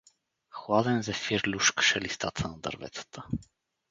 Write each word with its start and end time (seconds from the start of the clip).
Хладен 0.49 1.03
зефир 1.05 1.41
люшкаше 1.51 2.01
листата 2.05 2.47
на 2.47 2.57
дърветата. 2.59 3.23